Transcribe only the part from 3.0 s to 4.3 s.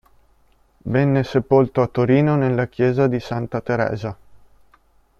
di Santa Teresa.